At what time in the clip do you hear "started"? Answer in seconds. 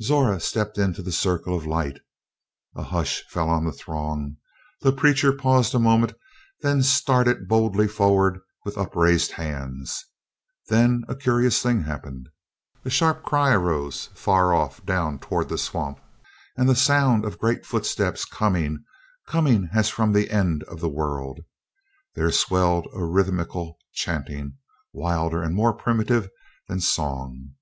6.80-7.48